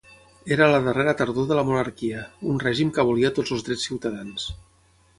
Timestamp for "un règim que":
2.55-3.07